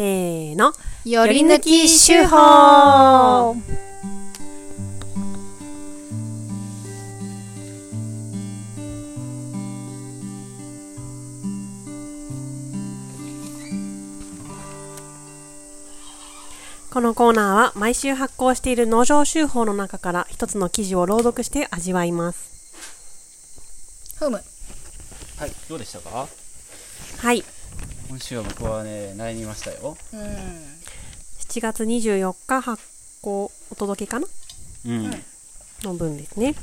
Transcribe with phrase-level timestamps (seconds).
[0.00, 0.72] せーの。
[1.04, 3.54] より抜き手法
[16.90, 24.16] このコーナーは毎週発行している農場手法の中から一つの記事を朗読して味わいます。
[24.18, 24.40] ふむ。
[25.36, 26.26] はい、どうでしたか？
[27.18, 27.44] はい。
[28.10, 29.96] 今週は僕はね、悩みましたよ。
[30.12, 30.20] うん。
[30.20, 32.82] 7月24日発
[33.22, 34.26] 行お届けかな？
[34.86, 35.04] うん。
[35.04, 35.10] い
[35.84, 36.56] の分ですね。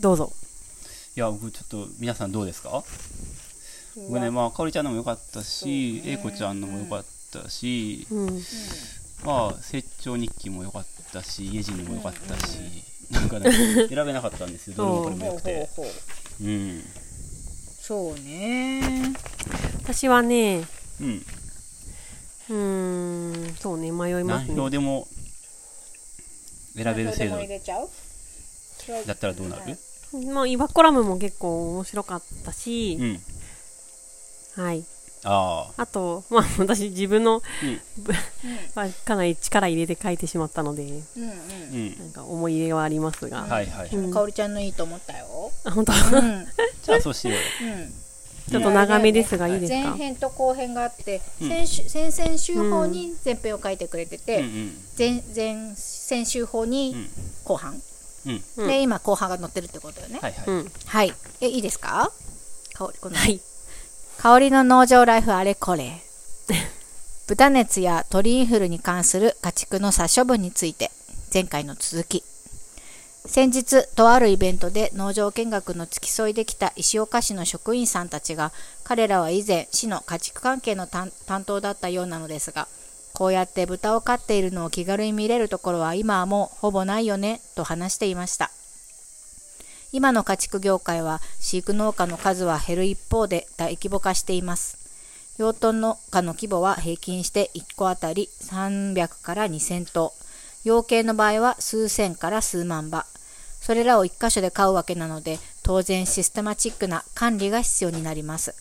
[0.00, 0.32] どうぞ。
[1.14, 2.82] や、僕ちょっと皆さんどうですか？
[4.08, 8.42] 僕ね、まあ、かおりちゃんのも良かったし、えいこちゃんのも良かったし、うん。
[9.26, 12.56] まあ、成長日記も良かったし、家人のも良かったし、
[13.10, 13.52] なんかね、
[13.88, 15.68] 選べなかったんですよ、どれもこれも良くて。
[16.40, 16.82] うん。
[17.86, 19.14] そうね。
[19.84, 20.64] 私はね、
[21.00, 21.24] うん。
[22.48, 24.56] うーん、そうね、迷いま何すね。
[24.56, 25.06] 票でも
[26.74, 27.88] 選べる制度れちゃう？
[29.06, 29.78] だったらどうなる？
[30.32, 33.20] まあ、イバコラムも結構面白かったしう、ん。
[34.56, 34.84] はい。
[35.26, 35.82] ああ。
[35.82, 37.80] あと、まあ、 私自分の、うん。
[38.74, 41.00] まあ、かなり力入れて書いてしまったので、うんうん。
[41.18, 41.98] うん。
[41.98, 43.42] なんか思い入れはありますが。
[43.42, 43.88] はいはい。
[43.92, 45.50] うんかおりちゃんのいいと思ったよ。
[45.64, 45.92] あ、本当？
[45.92, 47.40] じゃあ、そうしようよ。
[48.48, 57.08] ちょっと長めですがいいです前か編と後編があって、うん先週先々週法に前編を書いてくれてうんて、前前先週法にうん。
[57.44, 57.82] 後半、
[58.26, 58.44] うん。
[58.58, 60.44] うんで今後半が載ってるってことよねはいはい。
[60.46, 60.72] うん。
[60.86, 62.12] はいえいいですか？
[62.74, 63.40] 香りこの、はい。
[64.18, 66.02] 香りの農場ライフあれこれ。
[67.28, 70.90] 豚熱や鳥インフルに関する家畜の殺処分について
[71.32, 72.24] 前回の続き。
[73.26, 78.52] 先日とあるイベントで農場見学の付き添いできた石岡市の職員さんたちが
[78.84, 82.68] 彼らは以前市の家畜関係の担担当だったようなのですが
[83.12, 88.50] こうやって豚を飼っているのを気軽に見れるところは今はもうほぼないよねと話していました。
[89.92, 94.78] 今の家畜業界は飼育農家の数は減る一方で大規模化しています。
[95.38, 100.12] 養豚農家の規模は平均して1個あたり300から2000頭。
[100.64, 103.06] 養鶏の場合は数千から数万羽。
[103.60, 108.54] それらを1箇所で飼うわけなので、当然システマチックな管理が必要になります。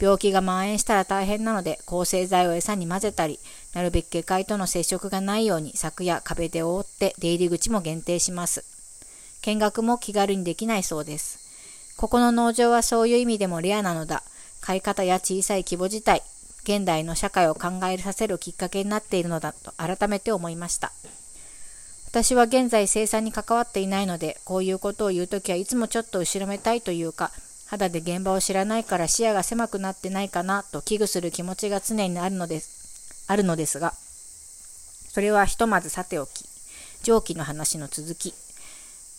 [0.00, 3.38] 病気が蔓延したら大変なので、抗生剤を餌に混ぜたり、
[3.74, 8.73] なるべく下界との接触がないように柵や壁で覆って出入り口も限定します。
[9.44, 11.38] 見学も気軽にできないそうです。
[11.98, 14.22] ここの農場はそういう意味でもレアなのだ。
[14.62, 16.22] 飼い方や小さい規模自体、
[16.62, 20.92] 現代の社会を考えさせるきっかけになっているのだと改めて思いました。
[22.08, 27.30] 私は現在生産に関わっていないので、こういうことを言うときはいつもちょっと後ろめたいというか、
[27.66, 33.92] 肌で現場を知らないから視野が狭くなってないかなと危惧する気持ちが常にあるのです、あるのですが、
[35.12, 36.46] それはひとまずさておき、
[37.02, 38.32] 上記の話の続き、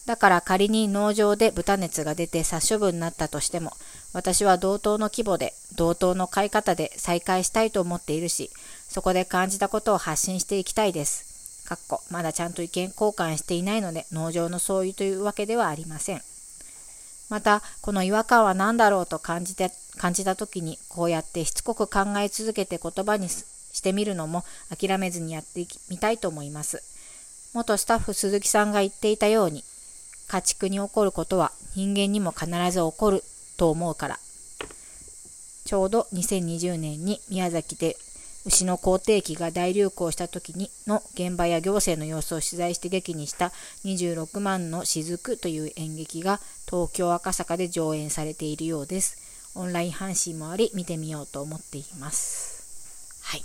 [0.05, 3.73] だから仮に農場で豚熱が出て殺処分になったとしても、
[4.13, 8.51] 私は同等の規模で、同等の飼い方で再開したいと思っているし、
[8.87, 11.65] そこで感じたことを発信していきたいです。
[11.65, 16.21] かっこまだちゃんと意見交換していないので、農場の相違というわけではありません。
[17.29, 26.83] また、この違和感は何だろうと感じて感じたときに、こうやってしつこく考え続けて言葉にしてみるのも諦めずにやってみたいと思います。
[27.53, 29.63] 元スタッフ鈴木さんが言っていたように、
[30.27, 33.23] 家畜に起こることは人間にも必ず起こる
[33.57, 34.19] と思うから。
[35.65, 37.97] ちょうど2020年に宮崎で
[38.45, 43.51] 牛の口蹄疫が大流行した時にの現場や行政の様子を取材して劇にした
[43.83, 49.17] 26万の雫という演劇が東京赤坂で上演されているようです。
[49.55, 53.19] オンライン配信もあり見てみようと思っています。
[53.23, 53.43] はい。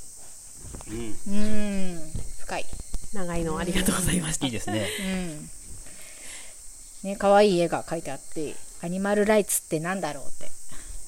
[0.88, 1.10] うん。
[1.10, 2.66] うーん、深い。
[3.14, 4.52] 長いのありがとうございましたいい。
[4.52, 4.88] ですね。
[5.00, 5.50] うん。
[7.02, 10.30] ね、可愛い絵が描いてあって、アニマルライツってなんだろうっ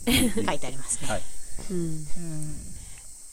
[0.05, 1.09] て書いてありますね。
[1.09, 1.23] はい。
[1.71, 1.77] うん。
[1.77, 2.05] うん。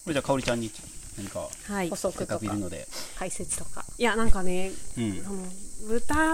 [0.04, 0.72] これじゃあ、かおりちゃんに
[1.18, 1.96] 何か、はい補。
[1.96, 2.88] 足とかくいるので。
[3.18, 3.86] 解説とか。
[3.98, 5.30] いや、なんかね、うんそ。
[5.30, 5.46] の
[5.88, 6.34] 豚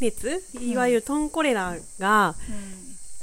[0.00, 2.34] 熱いわゆるトンコレラが、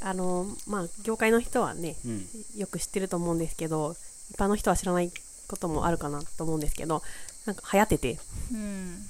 [0.02, 2.28] あの、まあ、業界の人はね、うん。
[2.56, 3.96] よく知ってると思うんですけど、
[4.31, 5.12] 一般の人は知らない
[5.48, 7.02] こともあるかなと思うんですけど、
[7.46, 8.19] なんか流行ってて。
[8.54, 9.10] うん。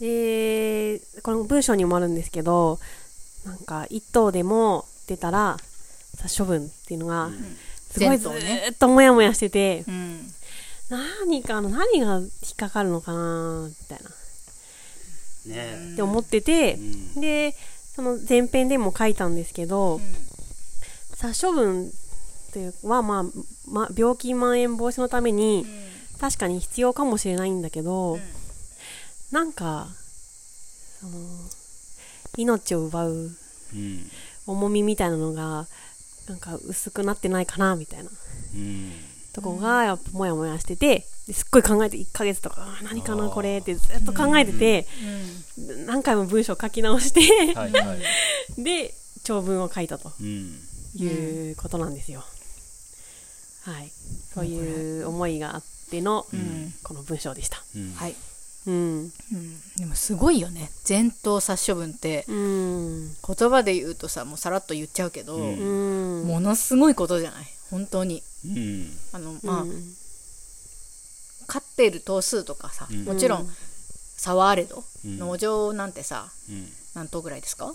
[0.00, 2.78] で、この文章にもあるんですけど、
[3.44, 5.56] なんか一頭でも出たら
[6.16, 7.30] 殺処分っていうのが、
[7.90, 8.32] すごいずっ
[8.78, 10.30] ともやもやしてて、うん。
[10.90, 14.10] 何かの何が引っかかるのかなみたいな。
[15.54, 15.92] ね。
[15.92, 17.20] って思ってて、うん。
[17.20, 17.54] で、
[17.94, 20.00] その前編でも書いたんですけど、
[21.14, 23.24] 殺処分っていうは、まあ、
[23.70, 25.66] ま、病気蔓延防止のために、
[26.20, 28.18] 確かに必要かもしれないんだけど、
[29.30, 29.88] なんか
[31.00, 31.12] その
[32.36, 33.30] 命を奪う
[33.74, 34.10] うん。
[34.46, 35.66] 重みみたいなのが
[36.28, 38.10] なんか薄くなってないかなみたいな。
[38.54, 38.92] うん。
[39.32, 44.86] とこがやっぱモヤモヤしててですっごい考えて1ヶ月とかあ何かなこれってずっと考えてて、
[45.86, 47.20] 何回も文章書き直して
[47.54, 48.00] はいはい。
[48.62, 50.60] で長文を書いたとうん。
[50.94, 52.24] いうことなんですよ、
[53.62, 53.90] はい。
[54.34, 56.26] そういう思いがあっての、
[56.82, 57.62] この文章でした。
[57.76, 57.92] うん。
[57.92, 58.16] はい、
[58.66, 58.74] うん。
[58.74, 59.10] うん、
[59.76, 60.70] でもすごいよね。
[60.88, 65.58] 前頭殺処分ってうん言葉で言うとさもうさらっと言っちゃうけど、うん。
[65.58, 66.26] うん。
[66.26, 67.44] ものすごいことじゃない？
[67.70, 68.22] 本当に。
[68.46, 68.90] うん。
[69.12, 69.82] あのまあ、うん
[71.46, 73.04] 飼っている頭数とかさ、うん。
[73.04, 73.48] もちろん
[74.18, 75.18] 差はあれど、うん。
[75.18, 76.68] 農場なんてさうん。
[76.94, 77.72] 何頭ぐらいですか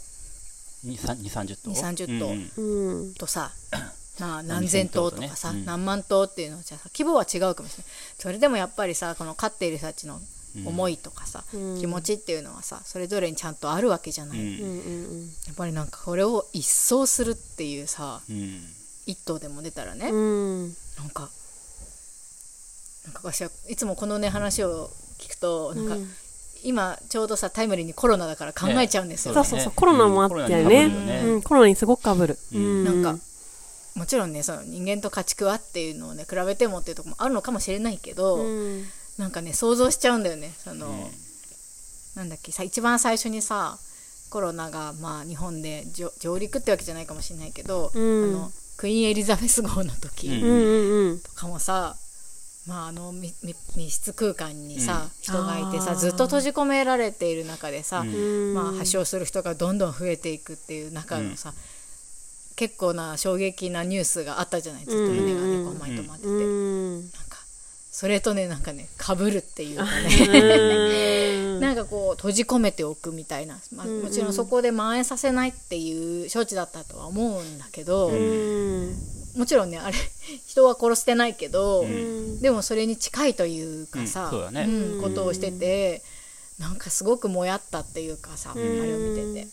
[0.85, 2.27] ？2、30頭？2 30頭。
[2.61, 3.13] うんうん。
[3.15, 3.51] とさ
[4.19, 5.65] まあ何千頭とかさ、何千頭とねうん。
[5.65, 7.93] 何万頭っていうのじゃさ規模は違うかもしれない。
[8.19, 10.21] それでもやっぱりさこの飼っている人たちの
[10.65, 11.79] 思いとかさ、うん。
[11.79, 15.21] 気持ちっていうのはさそれぞれにちゃんとあるわけじゃない、うん。
[15.47, 18.61] やっぱりなんかこれを一掃するっていうさうん。
[19.05, 20.61] 一頭でも出たらね、うん。
[20.63, 20.69] な
[21.05, 21.29] んか
[23.05, 24.89] なんか私はいつもこのね話を
[25.19, 26.09] 聞くとなんか、うん。
[26.63, 30.85] 今ちょうどさタイムリーにコロナだから考えちゃうんですよ、そうそうそう、コロナもあったよね。
[30.85, 30.91] うん。
[30.93, 31.31] コロナに被るよね。
[31.33, 32.37] うん、コロナにすごくかぶる。
[32.53, 32.83] ううん。
[32.83, 33.03] ん。
[33.03, 33.23] なんか
[33.95, 38.85] もちろんねその人間と家畜はっていうのをね比べてもっていうところもあるのかもしれないけど、うん、
[39.17, 40.53] なんかね想像しちゃうんだよね。
[40.63, 41.09] その、
[42.15, 43.77] なんだっけさ一番最初にさ
[44.29, 48.35] コロナがまあ日本で上上陸ってわけじゃないかもしれないけど、うん。
[48.35, 50.33] あのクイーンエリザベス号の時うん。
[50.33, 51.19] うんうんうん。
[51.19, 51.95] とかもさ、
[52.67, 53.35] まあ、あの密
[53.89, 55.09] 室空間にさ、うん。
[55.21, 58.53] 人がいてさずっと閉じ込められている中でさ、うん。
[58.55, 61.53] まあ、発症する人がどんどん増えていくっていう中のさ、
[62.55, 67.01] 結構な衝撃なニュースがあったじゃないずっと胸がねこう前止まってて、うん。
[67.01, 67.17] なんか
[67.93, 71.59] それとねなんかねかぶるっていうかね。
[71.59, 78.95] なんかこう閉じ込めておくみたいな、まあ、もちろんそこで蔓延させないっていう処置だったとは思うんだけど、うん。
[79.37, 79.97] もちろんねあれ
[80.47, 82.41] 人は殺してないけど、うん。
[82.41, 84.31] でもそれに近いというかさ、うん。
[84.31, 84.65] そうだね。
[84.65, 86.01] んことをしてて
[86.59, 89.47] なんかすごくもやったっていうかさ、あれを見てて、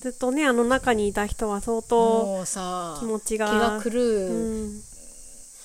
[0.00, 3.46] ずっとね、あの中にいた人は相当もうさ気持ちが。
[3.48, 4.87] 気が狂う。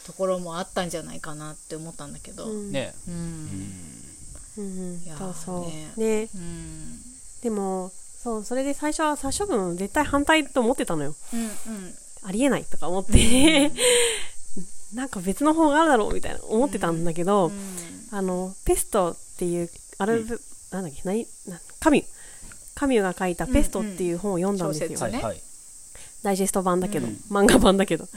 [0.03, 2.51] うんところもあったんじゃないかなって思ったんだけど、うん。
[2.51, 2.71] うん。
[2.71, 3.15] ねうん。
[4.57, 5.01] うん。
[5.03, 5.33] いやーそう。
[5.33, 5.99] そう。
[5.99, 6.23] ね。
[6.23, 6.29] ね。
[7.41, 7.91] でも、
[8.23, 11.15] そう、それで最初は殺処分絶対反対と思ってたのよ。
[11.33, 11.93] うん
[12.25, 13.69] ありえないとか思って、
[14.95, 17.51] なんか別の方があるだろうみたいな思ってたんだけど、
[18.11, 20.23] あの、ペストっていう、あれ、
[20.71, 22.05] なんだっけ、何、なカミュ。
[22.75, 24.87] カミュが書いたペストっていう本を読んだんですよ。
[24.87, 25.17] うんうんね。
[25.17, 25.43] はいはい。
[26.23, 27.19] ダイジェスト版だけど、うん。
[27.29, 28.07] 漫画版だけど。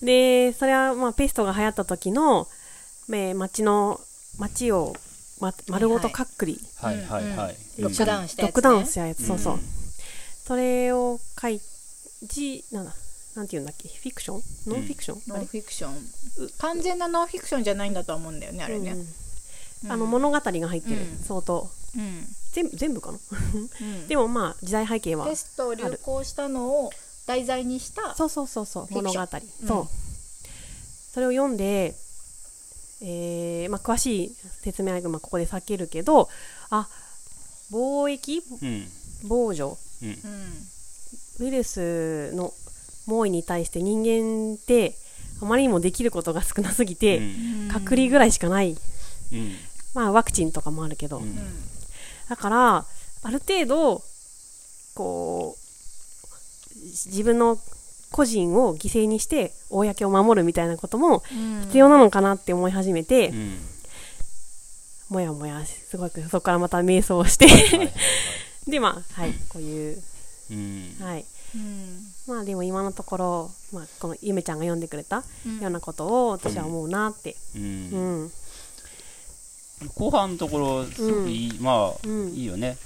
[0.00, 2.46] うんで、それはまあペストが流行った時の、
[3.10, 4.00] えー街の、
[4.38, 4.94] 街を、
[5.40, 7.56] ま、丸ごとかっくり、はいはいはい。
[7.78, 9.54] ロックダウンしたやつ、ね、ロックダウンしたやつ、そうそう。
[9.54, 9.60] うん
[10.48, 11.60] それを書い、
[12.22, 12.94] じ、なんだ、
[13.36, 14.42] なんて言うんだっけ、フィクション？
[14.66, 15.92] ノンフィクション、ノンフィクション。
[16.56, 19.06] 完全なノンフィクションじゃないんだとは思うんだよねあれね、うん
[19.90, 21.18] あの物語が入ってる、うん。
[21.18, 21.68] 相当。
[21.96, 22.26] うん。
[22.52, 23.18] 全部全部かな？
[23.82, 24.08] うん。
[24.08, 26.90] でもまあ時代背景はテストを流行したのを
[27.28, 28.86] 題材にしたそうそうそうそう。
[28.90, 29.12] 物語。
[29.12, 29.68] ション。
[29.68, 29.86] そう、うん
[31.12, 31.96] それを読んで、
[33.02, 36.28] えーまあ、詳しい説明は、まあ、ここで避けるけど
[36.70, 36.86] あ
[37.72, 38.86] 貿易うん。
[39.26, 39.76] 防除。
[40.02, 40.08] うん。
[40.08, 40.16] うん。
[41.40, 42.52] ウイルスの
[43.06, 44.94] 猛威に対して人間って
[45.42, 47.20] あまりにもできることが少なすぎて、う
[47.66, 47.68] ん。
[47.72, 48.76] 隔離ぐらいしかない、
[49.32, 49.56] うん。
[49.94, 51.36] まあ、ワクチンとかもあるけど、うん。
[52.28, 52.76] だから
[53.22, 54.02] ある程度
[54.94, 55.67] こう
[56.84, 57.58] 自分の
[58.10, 61.22] 個人を犠牲にして公を守るみたいなことも
[61.66, 63.58] 必要なのかなって思い始めて、うん。
[65.10, 67.46] もやもやすごくそこからまた瞑想して。
[68.66, 70.02] でまあはいこういう
[70.50, 70.96] うん。
[71.00, 71.24] はい。
[71.54, 71.98] うん。
[72.26, 75.60] まあでも今のところ、まあ、このゆめちゃんが読んでくれたうん。
[75.60, 77.36] ようなことを私は思うなって。
[77.56, 78.24] ううん。
[78.24, 78.32] ん
[79.94, 82.28] 後半のところすごくいい、まあ、うん。
[82.34, 82.76] いいよね。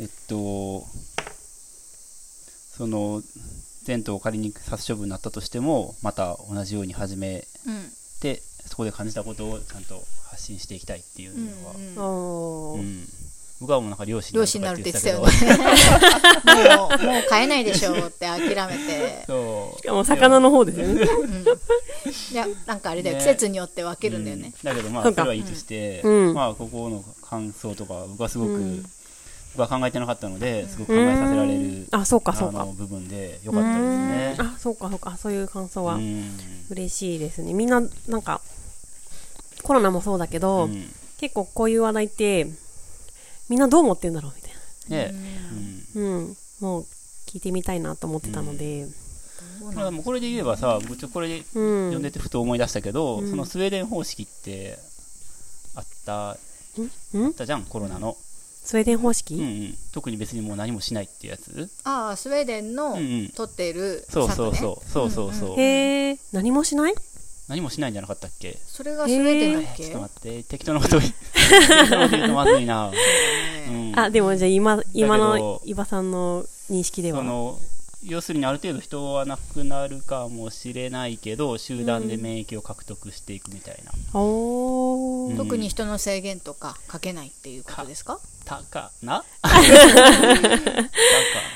[0.00, 0.84] えっと
[2.80, 3.22] その
[3.86, 7.90] 前途を仮に殺処分になったとしてもまた同じように始めうん。
[8.22, 13.06] てそこで感じたことをちゃんと発信していきたいっていうのは、うんうん
[13.60, 19.24] 僕はもうなんか漁師になるって言ってたよ もうもう買えないでしょうって諦めて。
[19.26, 19.78] そう。
[19.82, 21.06] しかも魚の方ですよね。
[22.32, 23.22] いやなんかあれだよ、ね。
[23.22, 24.64] 季節によって分けるんだよね、うん。
[24.64, 26.32] だけどまあそれはいいとして、うん。
[26.32, 28.80] まあここの感想とか僕はすごく、うん。
[28.80, 28.88] 僕
[29.56, 32.64] は考えてなかったのですごく考えさせられるあそうかそうか。
[32.64, 34.36] 部分で良かったですね。
[34.38, 35.16] あそうかそうか。
[35.16, 36.30] そういう感想はうん。
[36.70, 37.52] 嬉しいですね。
[37.52, 38.40] みんななんか
[39.62, 40.84] コロナもそうだけど、うん。
[41.18, 42.46] 結構こういう話題って
[43.48, 44.52] みんなどう思ってんだろうみたい
[44.88, 45.14] ね。
[45.94, 46.18] うん。
[46.18, 46.36] なうん。
[46.60, 46.86] もう
[47.26, 48.86] 聞いてみたいなと思ってたので。
[49.66, 51.42] だからもうこれで言えばさ僕ちょっとこれうん。
[51.42, 53.30] 読んでてふと思い出したけど、うん。
[53.30, 54.78] そのスウェーデン方式って
[55.74, 56.36] あったあ
[57.18, 57.28] ん？
[57.30, 58.16] ったじゃんコロナの、
[58.62, 61.68] スウェーデン方式、うんうん、特に別にもう何もしないっていうやつ？
[61.84, 63.28] ああスウェーデンのうんうん。
[63.30, 64.54] 撮っているそうそうう。
[64.54, 65.34] そうそうそう。
[65.34, 66.94] そう、へえ何もしない？
[67.48, 68.58] 何もしないんじゃなかったっけ？
[68.64, 69.84] それがスウェーデンだっけ？
[69.84, 70.42] ちょっと待って。
[70.44, 71.12] 適当なこと言う。
[71.34, 72.92] 適当なことまずいな、
[73.68, 77.18] うん、あでもじゃあ今今のど伊庭さんの認識では。
[77.18, 77.58] その
[78.02, 85.30] 要するにある程度人は亡くなるかもしれないけど集団で免疫を獲得していくみたいな、おー。
[85.32, 85.36] うん。
[85.36, 88.18] 特に人の制限とかかけないっていうことですか？
[88.44, 89.22] たかな？
[89.42, 89.58] たか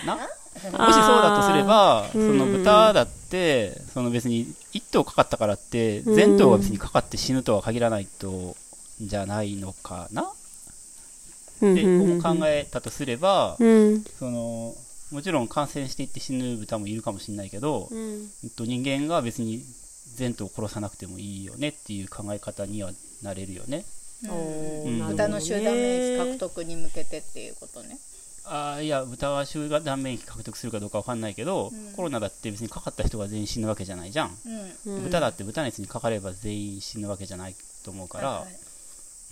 [0.06, 0.16] な？
[0.16, 0.78] もしそう
[1.22, 8.56] だとすれば、その豚だって、その別に1頭かかったからって、全頭が別にかかって死ぬとは限らないと、
[9.00, 10.30] じゃないのかな？
[11.62, 14.04] うんってう考えたとすれば、うん。
[14.18, 14.74] その、
[15.10, 17.98] もちろん感染していって死ぬ豚もいるかもしれないけど、うん。
[17.98, 19.62] うんと人間が別に
[20.16, 22.90] 全頭殺さなくてもいいよねっていう考え方には
[23.22, 23.84] なれるよね。
[24.24, 25.06] うん。
[25.08, 27.98] 豚の集団免疫獲得に向けてっていうことね。
[28.46, 31.92] あーいや、豚は集団免疫獲得するかどうかわかんないけど、うん。
[31.94, 34.36] コロナだって別にかかった人が全員死ぬわけじゃないじゃん。
[34.86, 34.96] うん。
[34.96, 38.54] うん豚だって豚熱にかかれば全員死ぬわけじゃないと思うから、はいはい。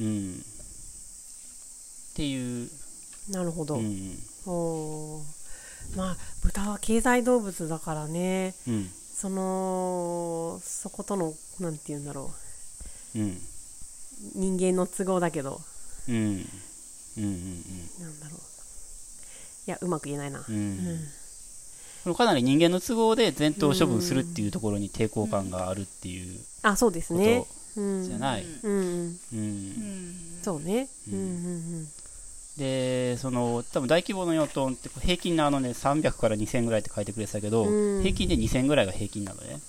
[0.01, 0.35] うん。
[0.35, 2.71] っていう、
[3.31, 4.19] なるほど、うん。
[5.97, 8.91] まあ豚は経済動物だからねうん。
[9.15, 12.31] そのそことのなんて言うんだろ
[13.15, 13.31] うん。
[13.31, 13.35] う
[14.35, 15.61] 人間の都合だけど
[16.09, 16.15] うん。
[16.15, 16.45] うん。
[17.19, 17.63] うん。
[18.01, 18.41] なんだろう
[19.67, 22.15] いやうまく言えないな、うん。
[22.17, 27.47] かなり人間の都合で全頭処分するっていうところに抵抗感があるっていうあそうですこね
[27.77, 28.45] じゃない。
[28.63, 31.89] うんうんうんうんそうねううんんうん
[32.57, 38.03] で、その、多分大規模の養豚って平均のあのね、300から2000ぐらいって書いてくれてたけど、うん。
[38.03, 39.61] 平均で2000ぐらいが平均なのね。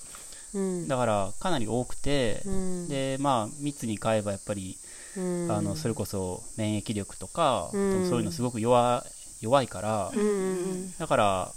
[0.54, 0.88] うん。
[0.88, 2.88] だから、かなり多くて、うん。
[2.88, 4.76] で、まあ、密に買えばやっぱり、
[5.16, 5.48] うん。
[5.50, 8.08] あの、それこそ免疫力とか、うん。
[8.08, 9.04] そういうのすごく弱
[9.40, 10.12] 弱いから、
[10.98, 11.52] だから、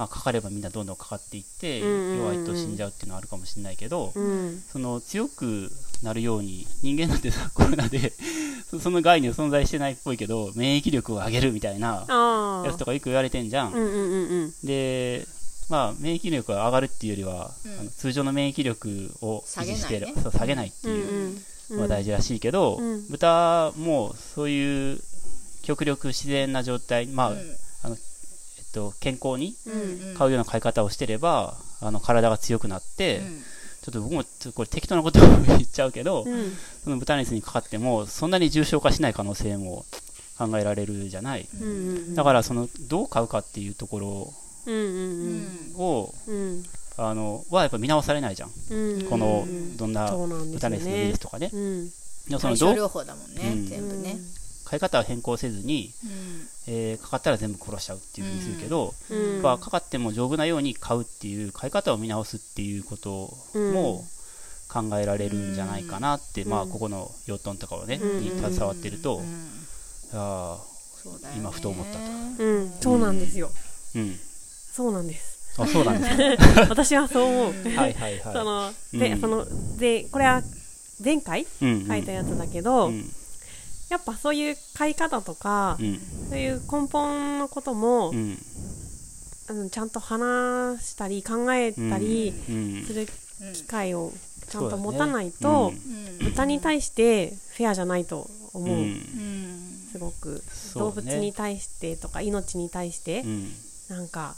[0.00, 4.62] まあ、かかればみんなどんどんかかっていって、うん弱いと死んじゃうっていうのはあるかもしれないけど、うん。
[4.72, 5.70] その強く
[6.02, 8.14] なるように、人間なんてさ、コロナで、
[8.70, 13.74] そその概念存在してないっぽいけど、免疫力を上げるみたいなやつとかよく言われてんじゃん。
[13.74, 14.54] うんうんうんうん。
[14.64, 15.26] で、
[15.68, 17.80] まあ、免疫力が上がるっていうよりは、うん。
[17.80, 20.06] あの通常の免疫力を維持してる。
[20.06, 20.22] 下げないね。
[20.22, 21.40] そう下げないってうんいう
[21.72, 21.76] うん。
[21.76, 23.06] のは大事らしいけど、うん。
[23.10, 24.98] 豚もそういう
[25.60, 27.56] 極力自然な状態、まあ、うん。
[27.82, 27.98] あの、
[28.70, 33.42] えっと、健康にうん飼うような飼い方をしてれば、あの、体が強くなって、うん。
[33.82, 36.52] ちょっと僕もちょっとこれ適当なことを言っちゃうけど、うん。
[36.84, 39.84] その豚熱にかかっても、そんなに重症化しない可能性も
[40.38, 41.48] 考えられるじゃない。
[41.60, 44.34] うんうんだから、その、どう飼うかっていうところ
[44.66, 46.62] うんうんを、うん。
[46.96, 48.50] あの、はやっぱ見直されないじゃん。
[48.70, 50.76] うんこのうん、どんなそうなんですよね。
[50.76, 51.50] 豚熱のウイルスとかね。
[51.52, 51.90] うん。
[52.38, 53.66] その、どう、療法だもんね、うん。
[53.66, 54.18] 全部ね、
[54.70, 56.48] 飼い方を変更せずに、うん。
[56.68, 59.32] えーかかったら全部殺しちゃうっていうふうにするけど、うん。
[59.34, 64.04] やっぱかかっても丈夫なように飼うっていう、飼い方を見直すっていうことも
[64.68, 68.20] 考えられるんじゃないかなって、まあ、ここの養豚とかをね、うん。
[68.20, 69.50] に携わってると、うん。
[70.12, 70.58] あ
[71.02, 71.40] そうだよね。
[71.40, 72.44] 今ふと思ったと。
[72.44, 72.72] うん。
[72.80, 73.50] そうなんですよ。
[73.96, 74.18] ーうん。
[74.72, 75.60] そうなんです。
[75.60, 76.36] あ、そうなんですね。
[76.70, 77.54] 私はそう思う。
[77.70, 78.20] はいはいはい。
[78.32, 79.20] そのでうん。
[79.20, 79.46] その
[79.78, 80.42] でこれは
[81.02, 81.86] 前回うんうん。
[81.88, 83.12] 書いたやつだけどうん
[83.90, 86.00] やっぱそういう飼い方とかうん。
[86.30, 88.38] そういう根本のこともうん。
[89.48, 92.84] うんちゃんと話したり考えたりうん。
[92.86, 93.08] する
[93.42, 94.12] うん機会を
[94.48, 96.24] ちゃんと持たないとうん。
[96.24, 98.86] 豚に対してフェアじゃないと思う、
[99.92, 100.42] すごく、
[100.76, 103.52] 動物に対してとか命に対して、うん。
[103.88, 104.34] なんか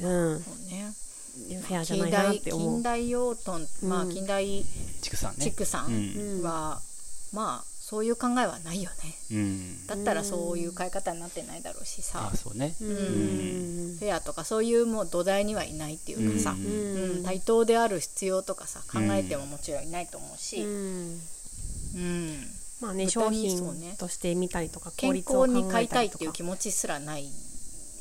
[0.00, 0.42] うん。
[0.42, 0.92] そうね。
[1.62, 2.70] フェアじゃな近いなっ代て思う。
[2.74, 4.10] 近代養豚、まあうん。
[4.10, 4.64] 近代
[5.02, 5.44] 畜産ね。
[5.44, 6.42] 畜産うん。
[6.42, 6.80] は、
[7.32, 9.14] まあそういう考えはないよね。
[9.30, 9.86] うん。
[9.86, 12.30] だったらそういう飼い方になってないだろうしさ。
[12.32, 12.74] あ、そうね。
[12.80, 13.94] ううん。
[13.96, 16.64] んフェアとかそういうもう土台にはいないっていうかさ、うん。
[16.64, 17.24] うん。
[17.24, 21.20] 対等である必要とかさ考えてももちろんいないと思うし、ううん。
[21.98, 22.46] ん
[22.80, 27.24] まあね豚商品として見たりとか効健率を考康に飼いたいっていう気持ちすらない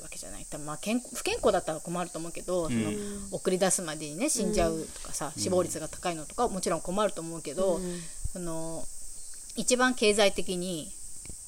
[0.02, 0.46] わけじゃない。
[0.50, 8.00] 多分まあ健不健康だったら困ると思うけど、そのうん送り出すまでにね死んじゃうとかさ、死亡率が高いのとかもちろん困ると思うけど、うん。
[8.32, 8.86] その
[9.55, 10.91] 一番経済的に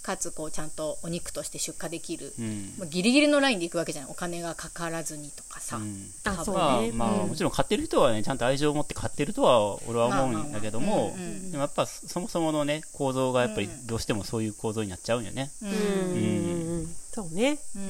[0.03, 2.73] かつこうちゃんとお肉として出荷できる、うん。
[2.77, 6.11] もうギリギリのラインでいくわけじゃないお金がかからずにとかさ、うん。
[6.25, 7.29] あそうまあねまあ、うん。
[7.29, 11.17] もちろん買ってる人はねちゃんと愛情を持って買ってるとは俺は思うんだけども、
[11.49, 15.49] でもやっぱそもそものね構造がやっぱりどうしてもそういう構造になっちゃうんよね。
[15.63, 15.71] ううん。
[15.71, 16.79] んうん。
[16.81, 16.95] うん。
[17.11, 17.57] そうね。
[17.75, 17.85] ううん。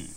[0.00, 0.10] ん、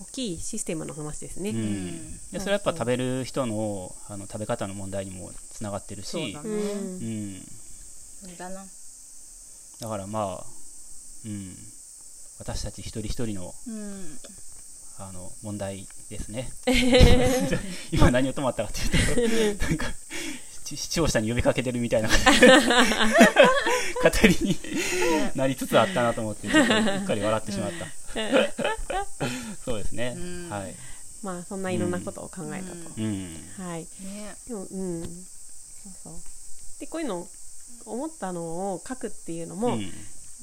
[0.00, 1.50] 大きいシステムの話ですね。
[1.50, 2.18] うん。
[2.32, 6.08] でそれはやっぱ食べる人のあの食べ方の問題にもつながってるし。
[6.08, 6.56] うそうだね。
[6.58, 7.42] ん
[8.24, 8.64] うん、だな。
[9.80, 10.46] だからまあ、
[11.24, 11.56] うん、
[12.38, 14.18] 私たち一人一人のうん。
[14.98, 16.50] あの問題ですね。
[17.90, 19.86] 今何を止まったかっていうと なんか
[20.64, 22.14] 視視聴者に呼びかけてるみたいな 語
[24.22, 24.58] りに
[25.34, 27.86] なりつつあったなと思ってちょっとうっかり笑ってしまった。
[29.64, 30.48] そうですね、うん。
[30.50, 30.74] はい、
[31.22, 33.86] まあそんないろんなことを考えたと、うん、はい。
[34.02, 35.02] ねでもうん。
[35.02, 35.08] そ
[35.88, 36.14] うそう。
[36.78, 37.26] でこういうの
[37.86, 38.42] 思ったの
[38.74, 39.90] を書くっていうのもうん。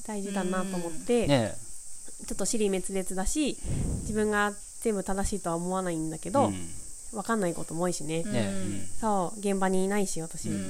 [0.06, 1.54] 大事だなと思って、ね
[2.26, 3.56] ちょっと尻滅裂だし
[4.02, 6.68] 自分が全部正しいとは思わないんだけど、うん。
[7.12, 8.86] わかんないことも多いしね、うんねうん。
[9.00, 9.38] そう。
[9.40, 10.62] 現場にいないし私、うんうん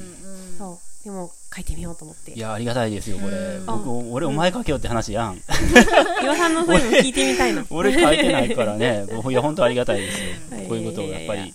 [0.58, 1.04] そう。
[1.04, 2.32] でも書いてみようと思って。
[2.32, 3.66] いやありがたいですよこれ、うん。
[3.66, 5.40] 僕俺お前書けよって話やん、
[6.22, 7.66] 岩さんのそういうの聞いてみたいな。
[7.70, 9.06] 俺書いてないからね。
[9.08, 10.26] いや本当ありがたいですよ。
[10.56, 10.66] はい。
[10.66, 11.54] こういうことをやっぱいやいやいり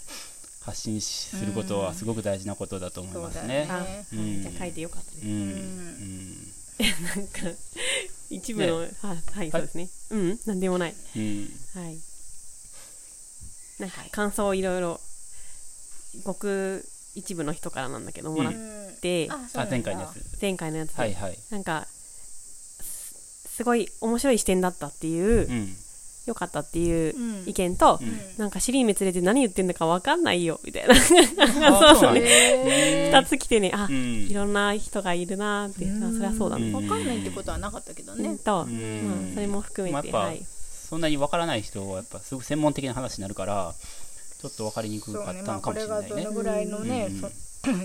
[0.66, 3.68] 発信しすることはすごく大事なことだと思いますね。
[4.14, 4.42] うん。
[4.42, 5.32] じゃあ書いてよかったですうん。
[5.32, 6.54] うん。
[7.06, 7.58] なんか
[8.32, 8.88] 一部の、は
[9.34, 9.90] はいそうですね。
[10.10, 10.40] うん。
[10.46, 10.96] なんでもない。
[11.16, 11.50] うん。
[11.76, 11.98] はい。
[13.80, 15.00] なんか感想をいろいろ
[16.24, 18.96] ごく一部の人からなんだけどもらっうん。
[19.02, 19.52] て、うなん。
[19.52, 20.42] だあ前回のやつ。
[20.42, 21.38] 前回のやつで、はいはい。
[21.52, 21.88] なんか
[22.82, 23.16] す
[23.58, 25.78] すごい面白い視点だったっていう、うん
[26.26, 27.44] よかったっていううん。
[27.46, 28.20] 意見と、うん。
[28.38, 30.96] なんか尻滅裂で何言ってんだかわかんないよみたいな。
[31.68, 33.72] あそうなんだへ二つ来てね。
[33.74, 34.28] あ、うん。
[34.28, 36.72] いろんな人がいるなーって、あそりゃそうだうん。
[36.72, 38.24] ね、ーわかんないってことはなかったけどうん。
[38.24, 39.08] ねと、ん。
[39.08, 40.46] まあ、それも含めて、まあはい、
[40.90, 43.74] そんなにわからない人はやっぱすごく専門的な話になるから
[44.42, 46.24] ちょっとわかりにくかったのかねまあこれもしれないね。
[46.24, 47.22] がどのぐらいのねうん。
[47.22, 47.30] そ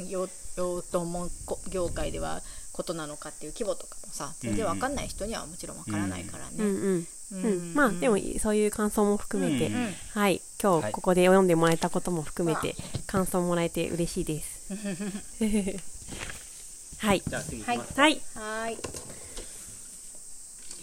[0.08, 1.30] 養養豚門
[1.70, 2.42] 業界では
[2.72, 6.50] ことなのかっていう規模とかもさ全然わかんない人にはもちろんわからないからね。
[6.58, 6.96] うんうん。
[6.98, 9.94] ううん、まあでもそういう感想も含めて、うんうん。
[10.14, 10.40] はい。
[10.60, 10.90] 今はい。
[10.90, 12.74] 日ここで読んでもらえたことも含めて
[13.06, 14.60] 感想もらえて嬉しいです。
[16.98, 17.22] はい。
[17.26, 18.00] じゃあ次行はいきます。
[18.00, 18.20] はい。
[18.34, 18.78] はーい。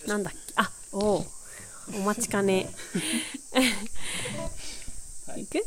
[0.07, 0.39] なんだっけ？
[0.55, 1.25] あおお
[1.95, 2.69] お待ちかね。
[5.27, 5.41] はい。
[5.43, 5.59] いく？